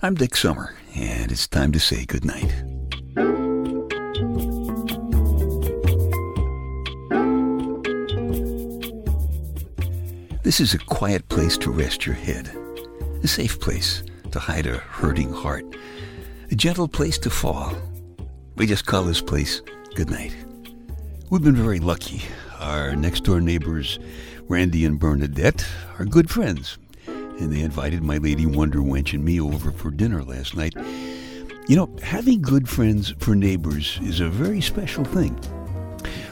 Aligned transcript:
I'm 0.00 0.14
Dick 0.14 0.36
Summer, 0.36 0.76
and 0.94 1.32
it's 1.32 1.48
time 1.48 1.72
to 1.72 1.80
say 1.80 2.04
goodnight. 2.04 2.54
This 10.44 10.60
is 10.60 10.72
a 10.72 10.78
quiet 10.78 11.28
place 11.28 11.58
to 11.58 11.72
rest 11.72 12.06
your 12.06 12.14
head, 12.14 12.48
a 13.24 13.26
safe 13.26 13.58
place 13.58 14.04
to 14.30 14.38
hide 14.38 14.68
a 14.68 14.76
hurting 14.76 15.32
heart, 15.32 15.64
a 16.48 16.54
gentle 16.54 16.86
place 16.86 17.18
to 17.18 17.28
fall. 17.28 17.74
We 18.54 18.68
just 18.68 18.86
call 18.86 19.02
this 19.02 19.20
place 19.20 19.62
goodnight. 19.96 20.32
We've 21.28 21.42
been 21.42 21.56
very 21.56 21.80
lucky. 21.80 22.22
Our 22.60 22.94
next 22.94 23.24
door 23.24 23.40
neighbors, 23.40 23.98
Randy 24.42 24.84
and 24.84 25.00
Bernadette, 25.00 25.66
are 25.98 26.04
good 26.04 26.30
friends, 26.30 26.78
and 27.38 27.52
they 27.52 27.60
invited 27.60 28.02
my 28.02 28.18
lady 28.18 28.46
Wonder 28.46 28.78
Wench 28.78 29.12
and 29.12 29.24
me 29.24 29.40
over 29.40 29.70
for 29.70 29.90
dinner 29.90 30.22
last 30.22 30.56
night. 30.56 30.74
You 31.68 31.76
know, 31.76 31.90
having 32.02 32.40
good 32.40 32.68
friends 32.68 33.14
for 33.18 33.34
neighbors 33.34 33.98
is 34.02 34.20
a 34.20 34.28
very 34.28 34.60
special 34.60 35.04
thing. 35.04 35.38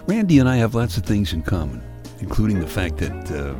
Randy 0.06 0.38
and 0.38 0.48
I 0.48 0.56
have 0.56 0.74
lots 0.74 0.96
of 0.96 1.04
things 1.04 1.32
in 1.32 1.42
common, 1.42 1.82
including 2.20 2.60
the 2.60 2.66
fact 2.66 2.96
that 2.98 3.30
uh, 3.30 3.54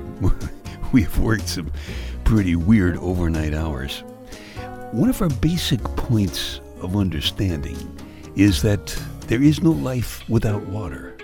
we 0.92 1.02
have 1.02 1.18
worked 1.18 1.48
some 1.48 1.70
pretty 2.24 2.56
weird 2.56 2.96
overnight 2.98 3.54
hours. 3.54 4.00
One 4.92 5.10
of 5.10 5.20
our 5.20 5.28
basic 5.28 5.82
points 5.96 6.60
of 6.80 6.96
understanding 6.96 7.76
is 8.36 8.62
that 8.62 8.86
there 9.26 9.42
is 9.42 9.62
no 9.62 9.72
life 9.72 10.28
without 10.28 10.62
water, 10.66 11.16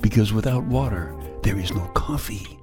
because 0.00 0.32
without 0.32 0.64
water, 0.64 1.14
there 1.42 1.58
is 1.58 1.72
no 1.72 1.86
coffee. 1.94 2.55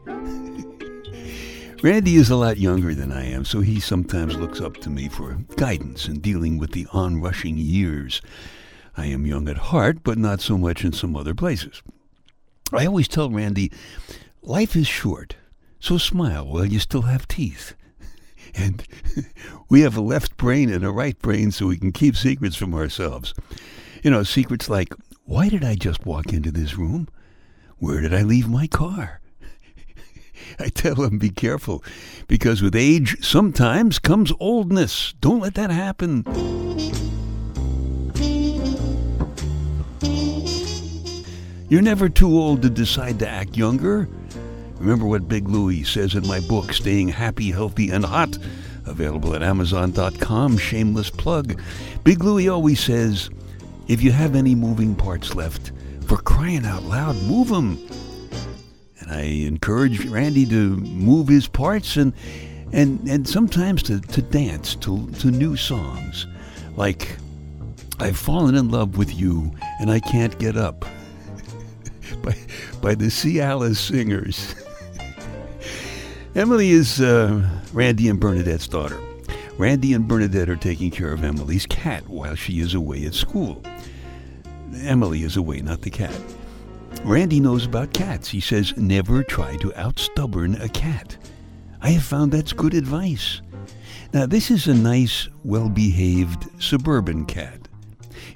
Randy 1.83 2.15
is 2.15 2.29
a 2.29 2.37
lot 2.37 2.59
younger 2.59 2.95
than 2.95 3.11
I 3.11 3.25
am, 3.25 3.43
so 3.43 3.59
he 3.59 3.81
sometimes 3.81 4.37
looks 4.37 4.61
up 4.61 4.77
to 4.77 4.89
me 4.89 5.09
for 5.09 5.33
guidance 5.57 6.07
in 6.07 6.21
dealing 6.21 6.57
with 6.57 6.71
the 6.71 6.87
onrushing 6.93 7.57
years. 7.57 8.21
I 8.95 9.07
am 9.07 9.25
young 9.25 9.49
at 9.49 9.57
heart, 9.57 9.97
but 10.01 10.17
not 10.17 10.39
so 10.39 10.57
much 10.57 10.85
in 10.85 10.93
some 10.93 11.13
other 11.13 11.35
places. 11.35 11.83
I 12.71 12.85
always 12.85 13.09
tell 13.09 13.29
Randy, 13.29 13.69
life 14.41 14.77
is 14.77 14.87
short, 14.87 15.35
so 15.77 15.97
smile 15.97 16.47
while 16.47 16.63
you 16.63 16.79
still 16.79 17.01
have 17.01 17.27
teeth. 17.27 17.75
And 18.55 18.85
we 19.69 19.81
have 19.81 19.97
a 19.97 20.01
left 20.01 20.37
brain 20.37 20.71
and 20.71 20.85
a 20.85 20.91
right 20.91 21.19
brain 21.19 21.51
so 21.51 21.67
we 21.67 21.75
can 21.75 21.91
keep 21.91 22.15
secrets 22.15 22.55
from 22.55 22.73
ourselves. 22.73 23.33
You 24.03 24.11
know, 24.11 24.23
secrets 24.23 24.69
like, 24.69 24.93
why 25.25 25.49
did 25.49 25.65
I 25.65 25.75
just 25.75 26.05
walk 26.05 26.31
into 26.31 26.51
this 26.51 26.77
room? 26.77 27.09
Where 27.79 27.99
did 27.99 28.13
I 28.13 28.21
leave 28.21 28.47
my 28.47 28.67
car? 28.67 29.19
I 30.59 30.69
tell 30.69 30.95
them, 30.95 31.17
be 31.17 31.29
careful, 31.29 31.83
because 32.27 32.61
with 32.61 32.75
age 32.75 33.17
sometimes 33.23 33.99
comes 33.99 34.31
oldness. 34.39 35.13
Don't 35.21 35.41
let 35.41 35.55
that 35.55 35.71
happen. 35.71 36.23
You're 41.69 41.81
never 41.81 42.07
too 42.07 42.37
old 42.37 42.61
to 42.61 42.69
decide 42.69 43.17
to 43.19 43.27
act 43.27 43.57
younger. 43.57 44.07
Remember 44.77 45.05
what 45.05 45.27
Big 45.27 45.47
Louie 45.47 45.83
says 45.83 46.13
in 46.13 46.27
my 46.27 46.39
book, 46.41 46.73
Staying 46.73 47.07
Happy, 47.07 47.51
Healthy, 47.51 47.89
and 47.89 48.05
Hot, 48.05 48.37
available 48.85 49.33
at 49.33 49.41
Amazon.com. 49.41 50.57
Shameless 50.57 51.09
plug. 51.09 51.59
Big 52.03 52.23
Louie 52.23 52.49
always 52.49 52.79
says, 52.79 53.29
if 53.87 54.03
you 54.03 54.11
have 54.11 54.35
any 54.35 54.55
moving 54.55 54.93
parts 54.93 55.35
left, 55.35 55.71
for 56.05 56.17
crying 56.17 56.65
out 56.65 56.83
loud, 56.83 57.15
move 57.23 57.47
them. 57.47 57.77
And 59.03 59.11
I 59.11 59.21
encourage 59.21 60.05
Randy 60.05 60.45
to 60.47 60.77
move 60.77 61.27
his 61.27 61.47
parts 61.47 61.97
and 61.97 62.13
and 62.71 63.07
and 63.07 63.27
sometimes 63.27 63.83
to, 63.83 63.99
to 63.99 64.21
dance 64.21 64.75
to, 64.75 65.09
to 65.11 65.29
new 65.29 65.55
songs, 65.55 66.27
like 66.75 67.17
I've 67.99 68.17
fallen 68.17 68.55
in 68.55 68.69
love 68.69 68.97
with 68.97 69.13
you 69.15 69.51
and 69.79 69.91
I 69.91 69.99
can't 69.99 70.37
get 70.39 70.57
up 70.57 70.81
by 72.23 72.35
by 72.81 72.95
the 72.95 73.05
Cialis 73.05 73.77
Singers. 73.77 74.55
Emily 76.35 76.71
is 76.71 76.99
uh, 76.99 77.47
Randy 77.73 78.09
and 78.09 78.19
Bernadette's 78.19 78.67
daughter. 78.67 78.99
Randy 79.57 79.93
and 79.93 80.07
Bernadette 80.07 80.49
are 80.49 80.55
taking 80.55 80.89
care 80.89 81.11
of 81.11 81.23
Emily's 81.23 81.67
cat 81.67 82.07
while 82.09 82.33
she 82.33 82.59
is 82.59 82.73
away 82.73 83.05
at 83.05 83.13
school. 83.13 83.61
Emily 84.77 85.21
is 85.21 85.37
away, 85.37 85.61
not 85.61 85.81
the 85.81 85.91
cat. 85.91 86.19
Randy 87.05 87.41
knows 87.41 87.65
about 87.65 87.93
cats. 87.93 88.29
He 88.29 88.39
says, 88.39 88.75
never 88.77 89.23
try 89.23 89.57
to 89.57 89.73
outstubborn 89.73 90.55
a 90.61 90.69
cat. 90.69 91.17
I 91.81 91.89
have 91.89 92.03
found 92.03 92.31
that's 92.31 92.53
good 92.53 92.73
advice. 92.73 93.41
Now, 94.13 94.25
this 94.25 94.49
is 94.49 94.67
a 94.67 94.73
nice, 94.73 95.27
well 95.43 95.67
behaved 95.67 96.47
suburban 96.61 97.25
cat. 97.25 97.67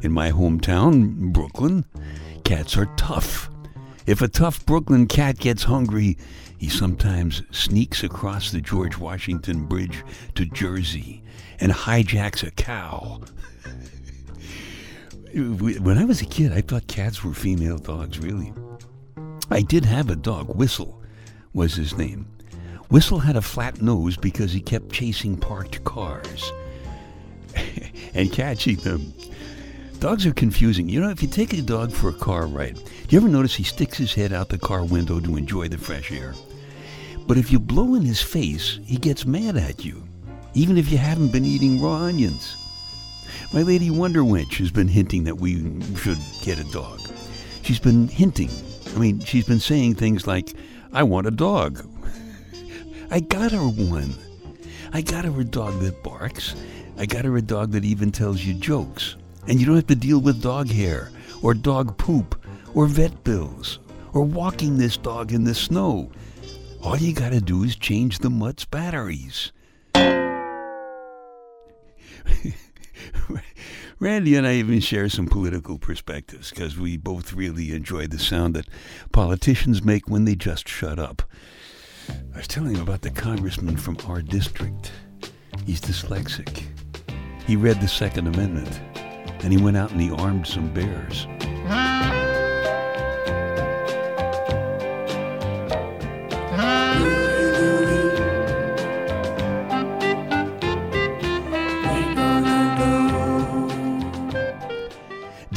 In 0.02 0.12
my 0.12 0.32
hometown, 0.32 1.32
Brooklyn, 1.32 1.86
cats 2.44 2.78
are 2.78 2.94
tough. 2.98 3.50
If 4.06 4.22
a 4.22 4.28
tough 4.28 4.66
Brooklyn 4.66 5.08
cat 5.08 5.38
gets 5.38 5.64
hungry, 5.64 6.18
he 6.58 6.68
sometimes 6.68 7.44
sneaks 7.52 8.04
across 8.04 8.52
the 8.52 8.60
George 8.60 8.98
Washington 8.98 9.66
Bridge 9.66 10.04
to 10.36 10.46
Jersey 10.46 11.24
and 11.60 11.72
hijacks 11.72 12.46
a 12.46 12.52
cow. 12.52 13.22
when 15.38 15.98
I 15.98 16.06
was 16.06 16.22
a 16.22 16.26
kid, 16.26 16.52
I 16.52 16.62
thought 16.62 16.88
cats 16.88 17.24
were 17.24 17.34
female 17.34 17.78
dogs, 17.78 18.18
really. 18.20 18.54
I 19.52 19.62
did 19.62 19.86
have 19.86 20.10
a 20.10 20.16
dog, 20.16 20.56
Whistle 20.56 21.02
was 21.54 21.76
his 21.76 21.98
name. 21.98 22.28
Whistle 22.90 23.20
had 23.20 23.36
a 23.36 23.42
flat 23.42 23.82
nose 23.82 24.18
because 24.18 24.52
he 24.52 24.62
kept 24.62 24.92
chasing 24.92 25.38
parked 25.38 25.84
cars 25.84 26.52
and 28.14 28.32
catching 28.32 28.78
them. 28.78 29.14
Dogs 30.00 30.26
are 30.26 30.34
confusing. 30.34 30.90
You 30.90 31.02
know, 31.02 31.10
if 31.10 31.22
you 31.22 31.28
take 31.28 31.54
a 31.54 31.62
dog 31.62 31.92
for 31.92 32.10
a 32.10 32.14
car 32.14 32.48
ride, 32.48 32.76
do 32.76 33.16
you 33.16 33.20
ever 33.20 33.28
notice 33.28 33.56
he 33.56 33.64
sticks 33.64 33.98
his 33.98 34.14
head 34.14 34.34
out 34.34 34.50
the 34.50 34.58
car 34.58 34.86
window 34.86 35.20
to 35.20 35.38
enjoy 35.38 35.68
the 35.68 35.78
fresh 35.78 36.12
air? 36.12 36.34
But 37.28 37.38
if 37.38 37.52
you 37.52 37.60
blow 37.60 37.96
in 37.96 38.04
his 38.04 38.22
face, 38.22 38.80
he 38.86 38.98
gets 38.98 39.26
mad 39.26 39.58
at 39.58 39.84
you, 39.84 40.04
even 40.54 40.78
if 40.78 40.92
you 40.92 40.98
haven't 40.98 41.32
been 41.32 41.46
eating 41.46 41.82
raw 41.82 41.96
onions. 41.96 42.56
My 43.54 43.62
lady 43.62 43.90
Wonder 43.90 44.22
Wench 44.22 44.58
has 44.58 44.72
been 44.72 44.88
hinting 44.88 45.24
that 45.26 45.38
we 45.38 45.56
should 45.96 46.18
get 46.42 46.60
a 46.60 46.72
dog. 46.72 47.02
She's 47.64 47.80
been 47.80 48.08
hinting. 48.08 48.50
I 48.96 49.00
mean, 49.00 49.20
she's 49.20 49.46
been 49.46 49.60
saying 49.60 49.96
things 49.96 50.28
like, 50.28 50.54
I 50.94 51.04
want 51.04 51.28
a 51.28 51.32
dog. 51.32 51.86
I 53.12 53.20
got 53.20 53.52
her 53.52 53.68
one. 53.68 54.14
I 54.94 55.02
got 55.02 55.26
her 55.26 55.42
a 55.42 55.44
dog 55.44 55.80
that 55.82 56.04
barks. 56.04 56.56
I 56.98 57.06
got 57.06 57.26
her 57.26 57.38
a 57.38 57.42
dog 57.42 57.72
that 57.72 57.86
even 57.86 58.12
tells 58.12 58.44
you 58.44 58.54
jokes. 58.54 59.16
And 59.48 59.60
you 59.60 59.66
don't 59.66 59.76
have 59.76 59.88
to 59.88 59.96
deal 59.96 60.20
with 60.20 60.42
dog 60.42 60.70
hair, 60.70 61.12
or 61.42 61.54
dog 61.54 61.98
poop, 61.98 62.42
or 62.74 62.88
vet 62.88 63.24
bills, 63.24 63.80
or 64.14 64.24
walking 64.24 64.78
this 64.78 64.98
dog 64.98 65.32
in 65.32 65.44
the 65.44 65.56
snow. 65.56 66.12
All 66.84 66.98
you 66.98 67.14
gotta 67.14 67.42
do 67.42 67.64
is 67.64 67.76
change 67.76 68.20
the 68.20 68.30
mutt's 68.30 68.66
batteries. 68.66 69.52
Randy 74.00 74.36
and 74.36 74.46
I 74.46 74.54
even 74.54 74.80
share 74.80 75.10
some 75.10 75.26
political 75.26 75.80
perspectives 75.80 76.52
because 76.52 76.78
we 76.78 76.98
both 76.98 77.34
really 77.34 77.72
enjoy 77.74 78.06
the 78.06 78.20
sound 78.20 78.56
that 78.56 78.68
politicians 79.12 79.84
make 79.84 80.08
when 80.08 80.26
they 80.26 80.36
just 80.36 80.70
shut 80.70 81.00
up. 81.00 81.24
I 82.08 82.38
was 82.38 82.48
telling 82.48 82.76
him 82.76 82.82
about 82.82 83.02
the 83.02 83.10
congressman 83.10 83.76
from 83.76 83.98
our 84.08 84.22
district. 84.22 84.92
He's 85.66 85.82
dyslexic. 85.82 86.64
He 87.48 87.56
read 87.56 87.82
the 87.82 87.88
Second 87.88 88.28
Amendment 88.28 88.82
and 89.44 89.52
he 89.52 89.58
went 89.58 89.78
out 89.78 89.90
and 89.92 90.00
he 90.00 90.12
armed 90.12 90.46
some 90.46 90.72
bears. 90.72 91.26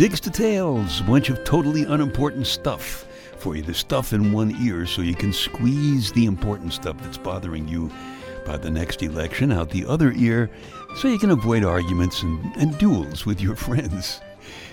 Dick's 0.01 0.19
Details, 0.19 1.03
a 1.03 1.05
bunch 1.05 1.29
of 1.29 1.45
totally 1.45 1.85
unimportant 1.85 2.47
stuff 2.47 3.07
for 3.37 3.55
you 3.55 3.63
to 3.65 3.75
stuff 3.75 4.15
in 4.15 4.33
one 4.33 4.57
ear 4.63 4.87
so 4.87 5.03
you 5.03 5.15
can 5.15 5.31
squeeze 5.31 6.11
the 6.13 6.25
important 6.25 6.73
stuff 6.73 6.97
that's 7.03 7.19
bothering 7.19 7.69
you 7.69 7.91
by 8.47 8.57
the 8.57 8.71
next 8.71 9.03
election 9.03 9.53
out 9.53 9.69
the 9.69 9.85
other 9.85 10.13
ear 10.13 10.51
so 10.97 11.07
you 11.07 11.19
can 11.19 11.33
avoid 11.33 11.65
arguments 11.65 12.23
and, 12.23 12.57
and 12.57 12.79
duels 12.79 13.27
with 13.27 13.43
your 13.43 13.55
friends. 13.67 14.23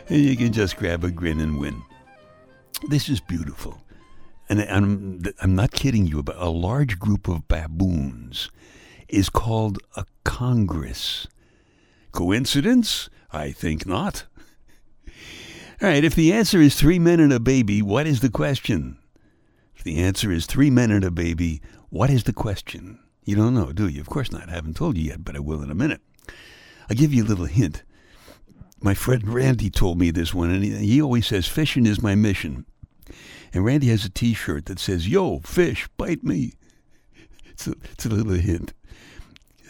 And 0.07 0.21
you 0.21 0.37
can 0.37 0.53
just 0.53 0.77
grab 0.77 1.03
a 1.03 1.11
grin 1.11 1.41
and 1.41 1.59
win. 1.59 1.83
This 2.87 3.09
is 3.09 3.19
beautiful. 3.19 3.81
And 4.47 4.61
I'm, 4.61 5.23
I'm 5.41 5.55
not 5.55 5.71
kidding 5.71 6.07
you, 6.07 6.23
but 6.23 6.37
a 6.37 6.47
large 6.47 6.99
group 6.99 7.27
of 7.27 7.49
baboons 7.49 8.49
is 9.09 9.27
called 9.27 9.79
a 9.97 10.05
congress. 10.23 11.27
Coincidence? 12.13 13.09
I 13.33 13.51
think 13.51 13.85
not. 13.85 14.23
All 15.79 15.87
right, 15.87 16.03
if 16.03 16.15
the 16.15 16.33
answer 16.33 16.59
is 16.59 16.73
three 16.73 16.97
men 16.97 17.19
and 17.19 17.31
a 17.31 17.39
baby, 17.39 17.83
what 17.83 18.07
is 18.07 18.21
the 18.21 18.31
question? 18.31 18.97
If 19.75 19.83
the 19.83 19.99
answer 19.99 20.31
is 20.31 20.47
three 20.47 20.71
men 20.71 20.89
and 20.89 21.03
a 21.03 21.11
baby, 21.11 21.61
what 21.89 22.09
is 22.09 22.23
the 22.23 22.33
question? 22.33 22.97
You 23.25 23.35
don't 23.35 23.53
know, 23.53 23.71
do 23.71 23.87
you? 23.87 24.01
Of 24.01 24.09
course 24.09 24.31
not. 24.31 24.49
I 24.49 24.53
haven't 24.53 24.75
told 24.75 24.97
you 24.97 25.03
yet, 25.03 25.23
but 25.23 25.35
I 25.35 25.39
will 25.39 25.61
in 25.61 25.69
a 25.69 25.75
minute. 25.75 26.01
I'll 26.89 26.95
give 26.95 27.13
you 27.13 27.23
a 27.23 27.27
little 27.27 27.45
hint. 27.45 27.83
My 28.81 28.95
friend 28.95 29.27
Randy 29.27 29.69
told 29.69 29.99
me 29.99 30.09
this 30.09 30.33
one, 30.33 30.49
and 30.49 30.63
he, 30.63 30.99
always 30.99 31.27
says, 31.27 31.47
Fishing 31.47 31.85
is 31.85 32.01
my 32.01 32.15
mission. 32.15 32.65
And 33.53 33.63
Randy 33.63 33.89
has 33.89 34.03
a 34.03 34.09
t 34.09 34.33
shirt 34.33 34.65
that 34.65 34.79
says, 34.79 35.07
Yo, 35.07 35.39
fish, 35.41 35.87
bite 35.97 36.23
me. 36.23 36.53
It's 37.49 37.67
a, 37.67 37.73
it's 37.91 38.05
a 38.05 38.09
little 38.09 38.33
hint. 38.33 38.73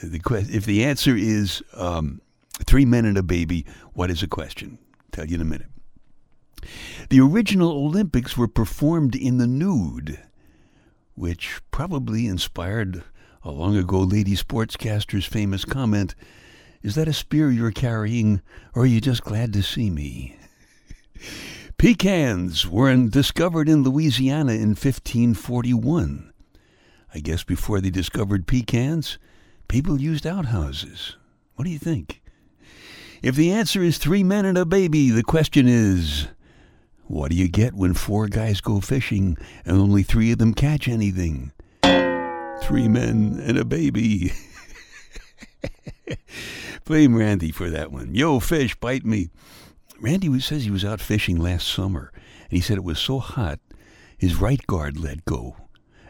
The 0.03 0.19
que- 0.19 0.53
if 0.53 0.65
the 0.65 0.83
answer 0.83 1.15
is 1.15 1.63
um, 1.73 2.19
three 2.65 2.83
men 2.83 3.05
and 3.05 3.17
a 3.17 3.23
baby, 3.23 3.65
what 3.93 4.11
is 4.11 4.19
the 4.19 4.27
question? 4.27 4.77
I'll 4.81 5.05
Tell 5.11 5.25
you 5.25 5.35
in 5.35 5.41
a 5.41 5.45
minute. 5.45 5.67
The 7.09 7.19
original 7.19 7.71
Olympics 7.71 8.35
were 8.35 8.47
performed 8.47 9.15
in 9.15 9.37
the 9.37 9.47
nude, 9.47 10.19
which 11.15 11.61
probably 11.71 12.27
inspired 12.27 13.03
a 13.43 13.51
long 13.51 13.77
ago 13.77 13.99
lady 13.99 14.35
sportscaster's 14.35 15.25
famous 15.25 15.63
comment 15.65 16.15
Is 16.81 16.95
that 16.95 17.07
a 17.07 17.13
spear 17.13 17.49
you're 17.49 17.71
carrying, 17.71 18.41
or 18.75 18.83
are 18.83 18.85
you 18.85 19.01
just 19.01 19.23
glad 19.23 19.53
to 19.53 19.63
see 19.63 19.89
me? 19.89 20.37
Pecans 21.77 22.67
were 22.67 22.95
discovered 23.07 23.69
in 23.69 23.83
Louisiana 23.83 24.53
in 24.53 24.69
1541. 24.69 26.33
I 27.13 27.19
guess 27.19 27.43
before 27.43 27.81
they 27.81 27.89
discovered 27.89 28.47
pecans, 28.47 29.17
people 29.67 30.01
used 30.01 30.27
outhouses. 30.27 31.15
What 31.55 31.65
do 31.65 31.71
you 31.71 31.79
think? 31.79 32.21
If 33.21 33.35
the 33.35 33.51
answer 33.51 33.81
is 33.81 33.97
three 33.97 34.23
men 34.23 34.45
and 34.45 34.57
a 34.57 34.65
baby, 34.65 35.09
the 35.09 35.23
question 35.23 35.67
is 35.67 36.27
what 37.07 37.31
do 37.31 37.37
you 37.37 37.47
get 37.47 37.73
when 37.73 37.93
four 37.93 38.27
guys 38.27 38.61
go 38.61 38.81
fishing 38.81 39.37
and 39.65 39.77
only 39.77 40.03
three 40.03 40.31
of 40.31 40.37
them 40.37 40.53
catch 40.53 40.87
anything? 40.87 41.51
Three 42.61 42.87
men 42.87 43.41
and 43.43 43.57
a 43.57 43.65
baby. 43.65 44.33
Blame 46.85 47.15
Randy 47.15 47.51
for 47.51 47.69
that 47.69 47.91
one. 47.91 48.13
Yo, 48.13 48.39
fish, 48.39 48.75
bite 48.75 49.05
me. 49.05 49.29
Randy 49.99 50.39
says 50.39 50.63
he 50.63 50.71
was 50.71 50.85
out 50.85 51.01
fishing 51.01 51.37
last 51.37 51.67
summer, 51.67 52.11
and 52.13 52.51
he 52.51 52.61
said 52.61 52.77
it 52.77 52.83
was 52.83 52.99
so 52.99 53.19
hot 53.19 53.59
his 54.17 54.41
right 54.41 54.65
guard 54.65 54.97
let 54.97 55.25
go, 55.25 55.55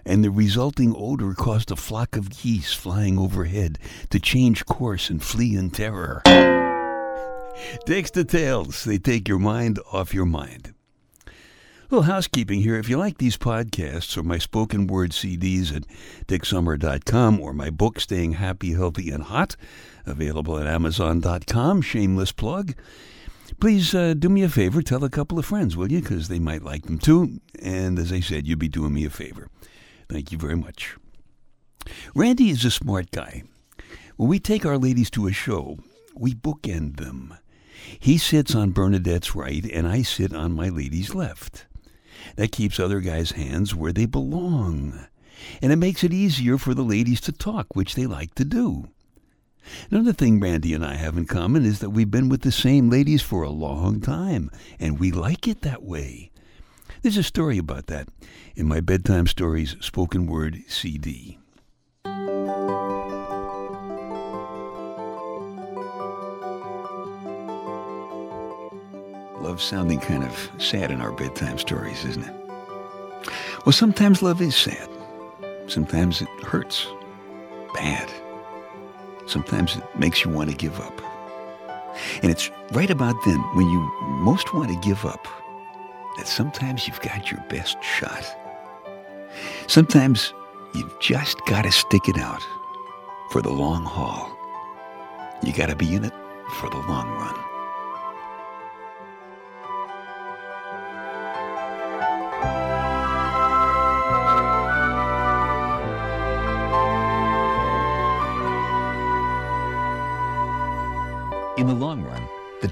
and 0.05 0.23
the 0.23 0.31
resulting 0.31 0.95
odor 0.95 1.33
caused 1.33 1.71
a 1.71 1.75
flock 1.75 2.15
of 2.15 2.29
geese 2.29 2.73
flying 2.73 3.19
overhead 3.19 3.77
to 4.09 4.19
change 4.19 4.65
course 4.65 5.09
and 5.09 5.21
flee 5.21 5.55
in 5.55 5.69
terror. 5.69 6.21
Dick's 7.85 8.11
details, 8.11 8.85
they 8.85 8.97
take 8.97 9.27
your 9.27 9.39
mind 9.39 9.79
off 9.91 10.13
your 10.13 10.25
mind 10.25 10.73
little 11.89 12.03
housekeeping 12.03 12.61
here. 12.61 12.75
If 12.75 12.89
you 12.89 12.97
like 12.97 13.17
these 13.17 13.37
podcasts 13.37 14.17
or 14.17 14.23
my 14.23 14.37
spoken 14.37 14.87
word 14.87 15.11
CDs 15.11 15.73
at 15.73 15.83
dicksummer.com 16.27 17.39
or 17.39 17.53
my 17.53 17.69
book, 17.69 17.99
Staying 18.01 18.33
Happy, 18.33 18.73
Healthy, 18.73 19.09
and 19.09 19.23
Hot, 19.23 19.55
available 20.05 20.59
at 20.59 20.67
amazon.com, 20.67 21.81
shameless 21.81 22.33
plug, 22.33 22.75
please 23.61 23.95
uh, 23.95 24.13
do 24.13 24.27
me 24.27 24.43
a 24.43 24.49
favor. 24.49 24.81
Tell 24.81 25.03
a 25.05 25.09
couple 25.09 25.39
of 25.39 25.45
friends, 25.45 25.77
will 25.77 25.91
you? 25.91 26.01
Because 26.01 26.27
they 26.27 26.39
might 26.39 26.63
like 26.63 26.83
them 26.83 26.97
too. 26.97 27.39
And 27.61 27.97
as 27.97 28.11
I 28.11 28.19
said, 28.19 28.47
you'd 28.47 28.59
be 28.59 28.67
doing 28.67 28.93
me 28.93 29.05
a 29.05 29.09
favor. 29.09 29.49
Thank 30.09 30.31
you 30.33 30.37
very 30.37 30.55
much. 30.55 30.97
Randy 32.13 32.49
is 32.49 32.65
a 32.65 32.71
smart 32.71 33.11
guy. 33.11 33.43
When 34.17 34.27
we 34.27 34.39
take 34.39 34.65
our 34.65 34.77
ladies 34.77 35.09
to 35.11 35.27
a 35.27 35.31
show, 35.31 35.77
we 36.15 36.33
bookend 36.33 36.97
them. 36.97 37.35
He 37.99 38.17
sits 38.17 38.53
on 38.53 38.71
Bernadette's 38.71 39.35
right, 39.35 39.63
and 39.71 39.87
I 39.87 40.01
sit 40.01 40.33
on 40.33 40.51
my 40.51 40.67
lady's 40.67 41.15
left. 41.15 41.65
That 42.35 42.51
keeps 42.51 42.79
other 42.79 42.99
guys' 42.99 43.31
hands 43.31 43.75
where 43.75 43.93
they 43.93 44.05
belong. 44.05 45.07
And 45.61 45.71
it 45.71 45.77
makes 45.77 46.03
it 46.03 46.13
easier 46.13 46.57
for 46.57 46.73
the 46.73 46.83
ladies 46.83 47.21
to 47.21 47.31
talk, 47.31 47.75
which 47.75 47.95
they 47.95 48.05
like 48.05 48.35
to 48.35 48.45
do. 48.45 48.89
Another 49.91 50.13
thing 50.13 50.39
Randy 50.39 50.73
and 50.73 50.85
I 50.85 50.95
have 50.95 51.17
in 51.17 51.25
common 51.25 51.65
is 51.65 51.79
that 51.79 51.89
we've 51.89 52.09
been 52.09 52.29
with 52.29 52.41
the 52.41 52.51
same 52.51 52.89
ladies 52.89 53.21
for 53.21 53.43
a 53.43 53.49
long 53.49 53.99
time, 53.99 54.49
and 54.79 54.99
we 54.99 55.11
like 55.11 55.47
it 55.47 55.61
that 55.61 55.83
way. 55.83 56.31
There's 57.01 57.17
a 57.17 57.23
story 57.23 57.57
about 57.57 57.87
that 57.87 58.07
in 58.55 58.67
my 58.67 58.79
Bedtime 58.79 59.27
Stories 59.27 59.75
Spoken 59.81 60.25
Word 60.25 60.61
CD. 60.67 61.37
Love 69.57 69.63
sounding 69.63 69.99
kind 69.99 70.23
of 70.23 70.51
sad 70.59 70.91
in 70.91 71.01
our 71.01 71.11
bedtime 71.11 71.57
stories, 71.57 72.05
isn't 72.05 72.25
it? 72.25 72.33
Well, 73.65 73.73
sometimes 73.73 74.21
love 74.21 74.39
is 74.39 74.55
sad. 74.55 74.87
Sometimes 75.65 76.21
it 76.21 76.29
hurts. 76.43 76.85
Bad. 77.73 78.07
Sometimes 79.25 79.75
it 79.75 79.83
makes 79.97 80.23
you 80.23 80.29
want 80.29 80.51
to 80.51 80.55
give 80.55 80.79
up. 80.79 81.01
And 82.21 82.29
it's 82.29 82.51
right 82.73 82.91
about 82.91 83.15
then, 83.25 83.39
when 83.55 83.67
you 83.67 83.79
most 84.19 84.53
want 84.53 84.69
to 84.69 84.87
give 84.87 85.03
up, 85.05 85.27
that 86.17 86.27
sometimes 86.27 86.87
you've 86.87 87.01
got 87.01 87.31
your 87.31 87.43
best 87.49 87.83
shot. 87.83 88.27
Sometimes 89.65 90.35
you've 90.75 90.99
just 90.99 91.43
got 91.47 91.63
to 91.63 91.71
stick 91.71 92.07
it 92.07 92.19
out 92.19 92.43
for 93.31 93.41
the 93.41 93.49
long 93.49 93.85
haul. 93.85 94.37
You 95.41 95.51
got 95.51 95.69
to 95.69 95.75
be 95.75 95.95
in 95.95 96.05
it 96.05 96.13
for 96.59 96.69
the 96.69 96.77
long 96.77 97.09
run. 97.09 97.46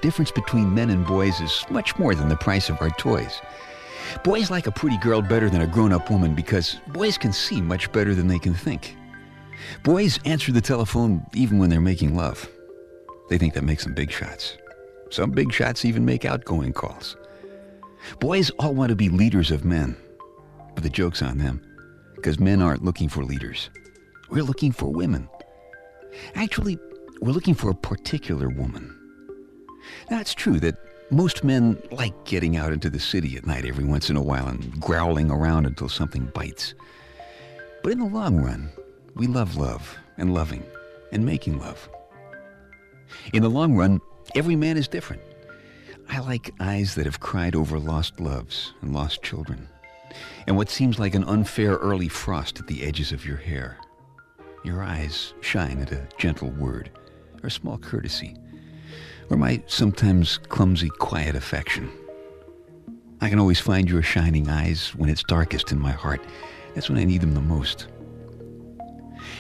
Difference 0.06 0.30
between 0.30 0.72
men 0.72 0.92
and 0.92 1.04
boys 1.04 1.42
is 1.42 1.66
much 1.72 1.98
more 1.98 2.14
than 2.14 2.30
the 2.30 2.36
price 2.36 2.70
of 2.70 2.80
our 2.80 2.92
toys. 2.92 3.42
Boys 4.24 4.52
like 4.52 4.68
a 4.68 4.72
pretty 4.72 5.00
girl 5.00 5.20
better 5.20 5.50
than 5.50 5.62
a 5.62 5.68
grown 5.68 5.92
up 5.92 6.12
woman 6.12 6.36
because 6.36 6.76
boys 6.90 7.18
can 7.18 7.34
see 7.34 7.60
much 7.60 7.92
better 7.92 8.14
than 8.14 8.28
they 8.28 8.38
can 8.38 8.54
think. 8.54 8.96
Boys 9.84 10.20
answer 10.24 10.52
the 10.52 10.62
telephone 10.62 11.26
even 11.34 11.58
when 11.58 11.72
they're 11.72 11.82
making 11.82 12.16
love. 12.16 12.48
They 13.30 13.40
think 13.40 13.56
that 13.56 13.64
makes 13.64 13.84
them 13.84 13.96
big 13.96 14.12
shots. 14.12 14.60
Some 15.10 15.32
big 15.32 15.52
shots 15.52 15.86
even 15.86 16.06
make 16.06 16.24
outgoing 16.24 16.72
calls. 16.72 17.18
Boys 18.20 18.52
all 18.60 18.76
want 18.76 18.92
to 18.92 18.96
be 18.96 19.10
leaders 19.10 19.50
of 19.50 19.66
men, 19.66 19.98
but 20.76 20.84
the 20.84 20.90
joke's 20.92 21.24
on 21.24 21.40
them 21.40 21.64
because 22.16 22.40
men 22.40 22.62
aren't 22.62 22.86
looking 22.86 23.10
for 23.10 23.24
leaders. 23.24 23.72
We're 24.30 24.44
looking 24.44 24.72
for 24.72 24.86
women. 24.86 25.28
Actually, 26.36 26.78
we're 27.22 27.32
looking 27.32 27.56
for 27.56 27.72
a 27.72 27.76
particular 27.76 28.50
woman. 28.50 29.05
Now, 30.10 30.20
it's 30.20 30.34
true 30.34 30.60
that 30.60 30.78
most 31.12 31.44
men 31.44 31.82
like 31.92 32.26
getting 32.26 32.58
out 32.58 32.74
into 32.74 32.90
the 32.90 33.00
city 33.00 33.38
at 33.38 33.46
night 33.46 33.66
every 33.66 33.86
once 33.86 34.10
in 34.10 34.16
a 34.16 34.22
while 34.22 34.48
and 34.48 34.80
growling 34.80 35.30
around 35.30 35.66
until 35.66 35.90
something 35.90 36.32
bites. 36.34 36.74
But 37.84 37.92
in 37.92 38.00
the 38.00 38.06
long 38.06 38.38
run, 38.38 38.72
we 39.14 39.28
love 39.28 39.56
love 39.56 39.98
and 40.18 40.34
loving 40.34 40.64
and 41.12 41.26
making 41.26 41.60
love. 41.60 41.90
In 43.34 43.44
the 43.44 43.50
long 43.50 43.76
run, 43.76 44.02
every 44.34 44.56
man 44.56 44.78
is 44.78 44.88
different. 44.88 45.22
I 46.10 46.20
like 46.20 46.54
eyes 46.60 46.96
that 46.96 47.06
have 47.06 47.20
cried 47.20 47.56
over 47.56 47.80
lost 47.80 48.20
loves 48.20 48.74
and 48.82 48.94
lost 48.94 49.24
children, 49.24 49.68
and 50.48 50.56
what 50.58 50.70
seems 50.70 51.00
like 51.00 51.16
an 51.16 51.24
unfair 51.24 51.76
early 51.76 52.08
frost 52.08 52.60
at 52.60 52.68
the 52.68 52.84
edges 52.84 53.12
of 53.12 53.26
your 53.26 53.38
hair. 53.38 53.78
Your 54.64 54.84
eyes 54.84 55.34
shine 55.42 55.80
at 55.80 55.92
a 55.92 56.08
gentle 56.18 56.50
word 56.52 56.92
or 57.44 57.48
a 57.48 57.52
small 57.52 57.78
courtesy, 57.78 58.36
or 59.30 59.38
my 59.38 59.62
sometimes 59.68 60.38
clumsy, 60.38 60.90
quiet 60.90 61.36
affection. 61.36 61.90
I 63.22 63.30
can 63.30 63.40
always 63.40 63.60
find 63.60 63.90
your 63.90 64.02
shining 64.02 64.50
eyes 64.50 64.90
when 64.96 65.10
it's 65.10 65.24
darkest 65.24 65.72
in 65.72 65.80
my 65.80 65.92
heart. 65.92 66.22
That's 66.74 66.90
when 66.90 67.00
I 67.00 67.06
need 67.06 67.22
them 67.22 67.34
the 67.34 67.42
most. 67.42 67.88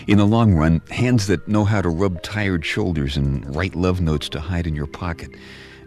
In 0.07 0.17
the 0.17 0.25
long 0.25 0.53
run, 0.53 0.81
hands 0.89 1.27
that 1.27 1.47
know 1.47 1.65
how 1.65 1.81
to 1.81 1.89
rub 1.89 2.21
tired 2.21 2.65
shoulders 2.65 3.17
and 3.17 3.55
write 3.55 3.75
love 3.75 4.01
notes 4.01 4.29
to 4.29 4.39
hide 4.39 4.67
in 4.67 4.75
your 4.75 4.87
pocket 4.87 5.31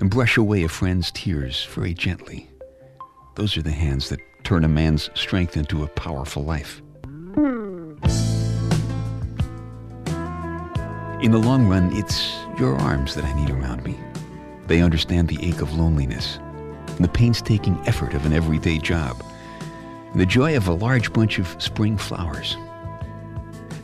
and 0.00 0.10
brush 0.10 0.36
away 0.36 0.64
a 0.64 0.68
friend's 0.68 1.10
tears 1.10 1.64
very 1.66 1.94
gently. 1.94 2.50
Those 3.36 3.56
are 3.56 3.62
the 3.62 3.70
hands 3.70 4.08
that 4.10 4.20
turn 4.44 4.64
a 4.64 4.68
man's 4.68 5.10
strength 5.14 5.56
into 5.56 5.82
a 5.82 5.88
powerful 5.88 6.44
life. 6.44 6.82
In 11.20 11.32
the 11.32 11.38
long 11.38 11.66
run, 11.66 11.90
it's 11.96 12.37
your 12.58 12.76
arms 12.76 13.14
that 13.14 13.24
I 13.24 13.32
need 13.34 13.50
around 13.50 13.84
me. 13.84 13.98
They 14.66 14.82
understand 14.82 15.28
the 15.28 15.38
ache 15.46 15.60
of 15.60 15.74
loneliness, 15.74 16.38
the 16.98 17.08
painstaking 17.08 17.80
effort 17.86 18.14
of 18.14 18.26
an 18.26 18.32
everyday 18.32 18.78
job, 18.78 19.22
the 20.14 20.26
joy 20.26 20.56
of 20.56 20.68
a 20.68 20.74
large 20.74 21.12
bunch 21.12 21.38
of 21.38 21.54
spring 21.62 21.96
flowers. 21.96 22.56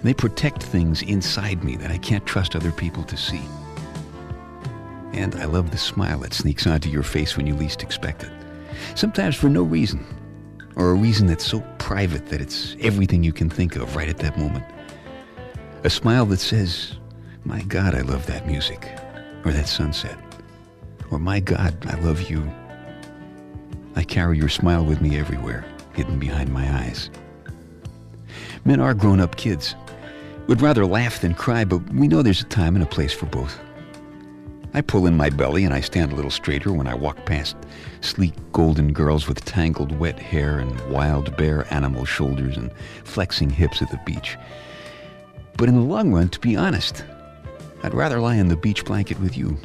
They 0.02 0.12
protect 0.12 0.62
things 0.62 1.02
inside 1.02 1.64
me 1.64 1.76
that 1.76 1.90
I 1.90 1.98
can't 1.98 2.26
trust 2.26 2.54
other 2.54 2.72
people 2.72 3.04
to 3.04 3.16
see. 3.16 3.42
And 5.12 5.34
I 5.36 5.44
love 5.44 5.70
the 5.70 5.78
smile 5.78 6.18
that 6.18 6.34
sneaks 6.34 6.66
onto 6.66 6.90
your 6.90 7.04
face 7.04 7.36
when 7.36 7.46
you 7.46 7.54
least 7.54 7.82
expect 7.82 8.24
it. 8.24 8.32
Sometimes 8.96 9.36
for 9.36 9.48
no 9.48 9.62
reason, 9.62 10.04
or 10.76 10.90
a 10.90 10.94
reason 10.94 11.26
that's 11.26 11.46
so 11.46 11.60
private 11.78 12.26
that 12.26 12.40
it's 12.40 12.76
everything 12.80 13.22
you 13.22 13.32
can 13.32 13.48
think 13.48 13.76
of 13.76 13.94
right 13.94 14.08
at 14.08 14.18
that 14.18 14.36
moment. 14.36 14.64
A 15.84 15.90
smile 15.90 16.26
that 16.26 16.40
says, 16.40 16.98
my 17.44 17.62
God, 17.62 17.94
I 17.94 18.00
love 18.00 18.26
that 18.26 18.46
music. 18.46 18.90
or 19.44 19.52
that 19.52 19.68
sunset, 19.68 20.16
or 21.10 21.18
my 21.18 21.38
God, 21.38 21.76
I 21.86 22.00
love 22.00 22.30
you. 22.30 22.50
I 23.94 24.02
carry 24.02 24.38
your 24.38 24.48
smile 24.48 24.84
with 24.84 25.00
me 25.00 25.18
everywhere, 25.18 25.64
hidden 25.92 26.18
behind 26.18 26.52
my 26.52 26.66
eyes. 26.80 27.10
Men 28.64 28.80
are 28.80 28.94
grown 28.94 29.20
up 29.20 29.36
kids. 29.36 29.74
Would 30.48 30.62
rather 30.62 30.86
laugh 30.86 31.20
than 31.20 31.34
cry, 31.34 31.64
but 31.64 31.78
we 31.92 32.08
know 32.08 32.22
there's 32.22 32.40
a 32.40 32.44
time 32.46 32.74
and 32.74 32.82
a 32.82 32.88
place 32.88 33.12
for 33.12 33.26
both. 33.26 33.58
I 34.72 34.80
pull 34.80 35.06
in 35.06 35.16
my 35.16 35.30
belly 35.30 35.64
and 35.64 35.72
I 35.72 35.80
stand 35.80 36.12
a 36.12 36.16
little 36.16 36.30
straighter 36.30 36.72
when 36.72 36.88
I 36.88 36.94
walk 36.94 37.24
past 37.24 37.56
sleek 38.00 38.34
golden 38.52 38.92
girls 38.92 39.28
with 39.28 39.44
tangled 39.44 39.96
wet 39.98 40.18
hair 40.18 40.58
and 40.58 40.90
wild 40.90 41.36
bare 41.36 41.72
animal 41.72 42.04
shoulders 42.04 42.56
and 42.56 42.70
flexing 43.04 43.50
hips 43.50 43.80
at 43.80 43.90
the 43.90 44.00
beach. 44.04 44.36
But 45.56 45.68
in 45.68 45.76
the 45.76 45.80
long 45.80 46.12
run, 46.12 46.28
to 46.30 46.40
be 46.40 46.56
honest, 46.56 47.04
I'd 47.84 47.92
rather 47.92 48.18
lie 48.18 48.40
on 48.40 48.48
the 48.48 48.56
beach 48.56 48.82
blanket 48.86 49.20
with 49.20 49.36
you. 49.36 49.58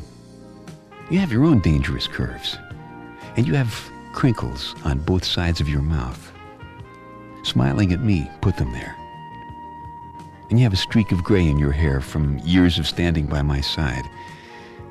You 1.10 1.20
have 1.20 1.32
your 1.32 1.46
own 1.46 1.62
dangerous 1.62 2.06
curves, 2.06 2.58
and 3.38 3.48
you 3.48 3.54
have 3.54 3.74
crinkles 4.12 4.76
on 4.84 5.00
both 5.00 5.24
sides 5.24 5.62
of 5.62 5.70
your 5.70 5.82
mouth. 5.82 6.34
Smiling 7.44 7.94
at 7.94 8.04
me 8.04 8.30
put 8.42 8.58
them 8.58 8.74
there. 8.74 8.94
And 10.50 10.60
you 10.60 10.64
have 10.64 10.74
a 10.74 10.78
streak 10.78 11.14
of 11.14 11.24
gray 11.24 11.48
in 11.48 11.58
your 11.58 11.72
hair 11.72 12.02
from 12.02 12.40
years 12.40 12.78
of 12.78 12.88
standing 12.88 13.26
by 13.26 13.42
my 13.42 13.62
side 13.62 14.04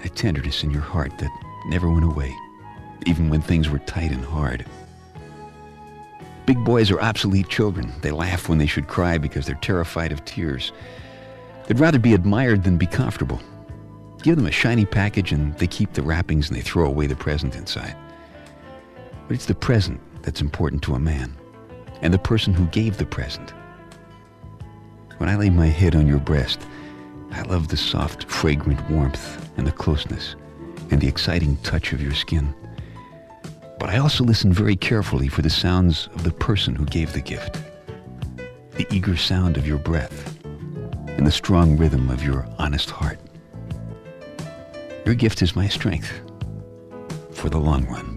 a 0.04 0.08
tenderness 0.08 0.64
in 0.64 0.70
your 0.70 0.80
heart 0.80 1.18
that 1.18 1.30
never 1.66 1.90
went 1.90 2.04
away, 2.04 2.35
even 3.04 3.28
when 3.28 3.42
things 3.42 3.68
were 3.68 3.80
tight 3.80 4.11
and 4.11 4.25
hard. 4.25 4.64
Big 6.47 6.64
boys 6.64 6.90
are 6.90 7.00
obsolete 7.00 7.49
children. 7.50 7.92
They 8.00 8.11
laugh 8.11 8.49
when 8.49 8.56
they 8.56 8.66
should 8.66 8.88
cry 8.88 9.18
because 9.18 9.44
they're 9.44 9.56
terrified 9.56 10.12
of 10.12 10.25
tears. 10.25 10.73
They'd 11.68 11.78
rather 11.78 11.98
be 11.98 12.14
admired 12.14 12.64
than 12.64 12.78
be 12.78 12.87
comfortable. 12.87 13.38
Give 14.22 14.37
them 14.37 14.46
a 14.46 14.50
shiny 14.50 14.87
package 14.87 15.32
and 15.32 15.54
they 15.58 15.66
keep 15.66 15.92
the 15.92 16.00
wrappings 16.00 16.48
and 16.48 16.56
they 16.56 16.62
throw 16.62 16.87
away 16.87 17.06
the 17.06 17.14
present 17.14 17.54
inside. 17.54 17.94
But 19.26 19.34
it's 19.34 19.44
the 19.44 19.54
present 19.54 20.00
that's 20.22 20.40
important 20.40 20.82
to 20.84 20.94
a 20.94 20.98
man, 20.98 21.37
and 22.00 22.14
the 22.14 22.18
person 22.18 22.54
who 22.54 22.64
gave 22.68 22.96
the 22.96 23.04
present. 23.04 23.52
When 25.18 25.28
I 25.28 25.37
lay 25.37 25.50
my 25.50 25.66
head 25.66 25.94
on 25.94 26.06
your 26.06 26.20
breast, 26.20 26.58
I 27.32 27.42
love 27.42 27.68
the 27.68 27.76
soft, 27.76 28.25
fragrant 28.30 28.90
warmth 28.90 29.50
and 29.58 29.66
the 29.66 29.72
closeness 29.72 30.37
and 30.90 31.02
the 31.02 31.08
exciting 31.08 31.58
touch 31.58 31.92
of 31.92 32.00
your 32.00 32.14
skin. 32.14 32.54
But 33.78 33.90
I 33.90 33.98
also 33.98 34.25
listen 34.25 34.54
very 34.54 34.75
carefully 34.75 35.28
for 35.28 35.42
the 35.42 35.50
sounds 35.50 36.08
of 36.14 36.25
the 36.25 36.32
person 36.32 36.75
who 36.75 36.87
gave 36.87 37.12
the 37.12 37.20
gift. 37.20 37.58
The 38.76 38.87
eager 38.90 39.18
sound 39.18 39.58
of 39.58 39.66
your 39.66 39.78
breath 39.78 40.38
and 41.18 41.26
the 41.26 41.32
strong 41.32 41.76
rhythm 41.76 42.08
of 42.10 42.25
your 42.25 42.48
honest 42.58 42.90
heart. 42.90 43.18
Your 45.04 45.16
gift 45.16 45.42
is 45.42 45.56
my 45.56 45.66
strength 45.66 46.12
for 47.32 47.50
the 47.50 47.58
long 47.58 47.87
run. 47.87 48.14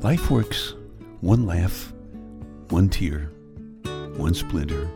Life 0.00 0.30
works 0.30 0.74
one 1.20 1.46
laugh, 1.46 1.92
one 2.68 2.88
tear, 2.88 3.30
one 4.16 4.34
splinter, 4.34 4.88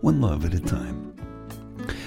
one 0.00 0.20
love 0.20 0.44
at 0.44 0.54
a 0.54 0.60
time. 0.60 1.14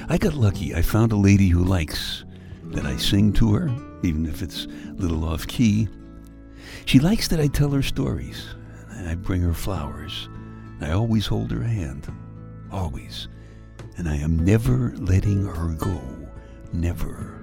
I 0.10 0.18
got 0.18 0.34
lucky. 0.34 0.76
I 0.76 0.82
found 0.82 1.12
a 1.12 1.18
lady 1.18 1.48
who 1.48 1.64
likes 1.64 2.26
that 2.66 2.86
I 2.86 2.98
sing 2.98 3.34
to 3.34 3.54
her, 3.54 3.72
even 4.04 4.26
if 4.26 4.42
it's 4.42 4.66
a 4.66 4.94
little 4.94 5.26
off 5.26 5.48
key. 5.48 5.88
She 6.86 7.00
likes 7.00 7.28
that 7.28 7.40
I 7.40 7.48
tell 7.48 7.70
her 7.70 7.84
stories. 7.84 8.56
I 9.14 9.16
bring 9.16 9.42
her 9.42 9.54
flowers. 9.54 10.30
I 10.82 10.92
always 10.92 11.28
hold 11.28 11.52
her 11.52 11.62
hand. 11.62 12.12
Always. 12.72 13.28
And 13.98 14.10
I 14.10 14.16
am 14.16 14.40
never 14.40 14.94
letting 14.96 15.46
her 15.46 15.76
go. 15.76 16.02
Never. 16.72 17.43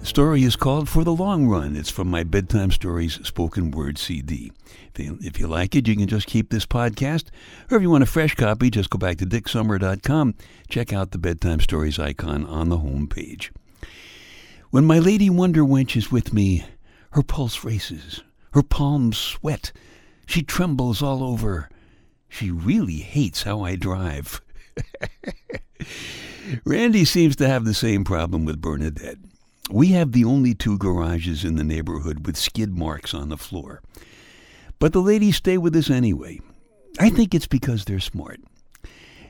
The 0.00 0.06
story 0.06 0.44
is 0.44 0.56
called 0.56 0.88
For 0.88 1.04
the 1.04 1.14
Long 1.14 1.48
Run. 1.48 1.76
It's 1.76 1.90
from 1.90 2.08
my 2.08 2.22
Bedtime 2.22 2.70
Stories 2.70 3.18
spoken 3.26 3.70
word 3.70 3.98
CD. 3.98 4.52
If 4.94 5.38
you, 5.38 5.46
like 5.46 5.76
it, 5.76 5.86
you 5.86 5.96
can 5.96 6.08
just 6.08 6.26
keep 6.26 6.50
this 6.50 6.66
podcast. 6.66 7.26
Or 7.70 7.76
if 7.76 7.82
you 7.82 7.90
want 7.90 8.02
a 8.02 8.06
fresh 8.06 8.34
copy, 8.34 8.70
just 8.70 8.90
go 8.90 8.98
back 8.98 9.18
to 9.18 9.26
dicksummer.com. 9.26 10.34
Check 10.68 10.92
out 10.92 11.10
the 11.10 11.18
Bedtime 11.18 11.60
Stories 11.60 11.98
icon 11.98 12.44
on 12.46 12.68
the 12.68 12.78
home 12.78 13.06
page. 13.06 13.52
When 14.70 14.84
my 14.84 14.98
Lady 14.98 15.30
Wonder 15.30 15.62
Wench 15.62 15.96
is 15.96 16.12
with 16.12 16.32
me, 16.32 16.64
her 17.12 17.22
pulse 17.22 17.64
races, 17.64 18.22
her 18.52 18.62
palms 18.62 19.18
sweat, 19.18 19.72
she 20.26 20.42
trembles 20.42 21.02
all 21.02 21.22
over. 21.22 21.68
She 22.28 22.50
really 22.50 22.98
hates 22.98 23.44
how 23.44 23.62
I 23.62 23.76
drive. 23.76 24.40
Randy 26.64 27.04
seems 27.04 27.36
to 27.36 27.48
have 27.48 27.64
the 27.64 27.74
same 27.74 28.04
problem 28.04 28.44
with 28.44 28.60
Bernadette. 28.60 29.18
We 29.70 29.88
have 29.88 30.12
the 30.12 30.24
only 30.24 30.54
two 30.54 30.78
garages 30.78 31.44
in 31.44 31.56
the 31.56 31.64
neighborhood 31.64 32.26
with 32.26 32.36
skid 32.36 32.76
marks 32.76 33.12
on 33.12 33.28
the 33.28 33.36
floor. 33.36 33.82
But 34.78 34.92
the 34.92 35.02
ladies 35.02 35.36
stay 35.36 35.58
with 35.58 35.76
us 35.76 35.90
anyway. 35.90 36.40
I 36.98 37.10
think 37.10 37.34
it's 37.34 37.46
because 37.46 37.84
they're 37.84 38.00
smart. 38.00 38.40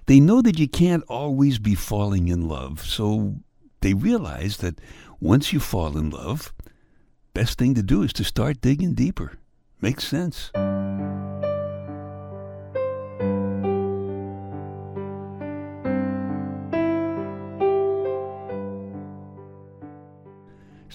They 0.07 0.21
know 0.21 0.41
that 0.43 0.59
you 0.59 0.69
can't 0.69 1.05
always 1.09 1.59
be 1.59 1.75
falling 1.75 2.29
in 2.29 2.49
love, 2.49 2.85
so 2.85 3.37
they 3.81 3.95
realize 3.95 4.59
that 4.59 4.81
once 5.21 5.53
you 5.53 5.61
fall 5.61 5.99
in 5.99 6.11
love, 6.11 6.53
best 7.35 7.59
thing 7.59 7.75
to 7.75 7.83
do 7.83 8.03
is 8.03 8.13
to 8.15 8.25
start 8.25 8.61
digging 8.61 8.95
deeper. 8.95 9.39
Makes 9.81 10.07
sense. 10.07 10.51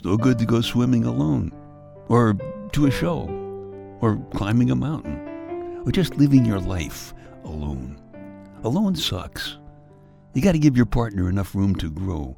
It's 0.04 0.10
no 0.10 0.18
good 0.18 0.38
to 0.40 0.46
go 0.46 0.60
swimming 0.60 1.06
alone, 1.06 1.54
or 2.10 2.36
to 2.74 2.88
a 2.88 2.92
show, 2.92 3.30
or 4.02 4.18
climbing 4.34 4.70
a 4.70 4.76
mountain, 4.76 5.82
or 5.86 5.94
just 5.94 6.18
living 6.18 6.44
your 6.44 6.60
life 6.60 7.14
alone. 7.46 8.02
Alone 8.66 8.96
sucks. 8.96 9.60
You 10.34 10.42
got 10.42 10.52
to 10.52 10.60
give 10.60 10.76
your 10.76 10.86
partner 10.86 11.30
enough 11.30 11.56
room 11.56 11.74
to 11.76 11.90
grow, 11.90 12.36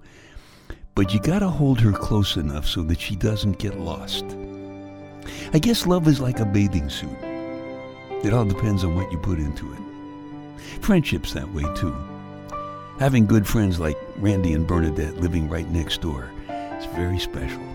but 0.94 1.12
you 1.12 1.20
got 1.20 1.40
to 1.40 1.48
hold 1.48 1.82
her 1.82 1.92
close 1.92 2.38
enough 2.38 2.68
so 2.68 2.84
that 2.84 3.00
she 3.00 3.16
doesn't 3.16 3.58
get 3.58 3.80
lost. 3.80 4.26
I 5.52 5.58
guess 5.58 5.88
love 5.88 6.08
is 6.08 6.22
like 6.22 6.40
a 6.40 6.46
bathing 6.46 6.88
suit. 6.88 7.18
It 8.24 8.32
all 8.32 8.46
depends 8.46 8.84
on 8.84 8.94
what 8.94 9.12
you 9.12 9.18
put 9.18 9.40
into 9.40 9.74
it. 9.74 9.80
Friendship's 10.84 11.34
that 11.34 11.52
way 11.52 11.64
too. 11.74 11.96
Having 13.00 13.26
good 13.26 13.48
friends 13.48 13.80
like 13.80 13.98
Randy 14.18 14.54
and 14.54 14.68
Bernadette 14.68 15.18
living 15.18 15.50
right 15.50 15.68
next 15.72 16.02
door 16.02 16.32
is 16.78 16.86
very 16.88 17.20
special. 17.20 17.75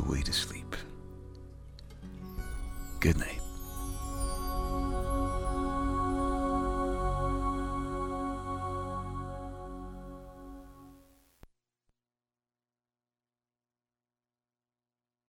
To 0.00 0.32
sleep. 0.32 0.76
Good 3.00 3.18
night. 3.18 3.39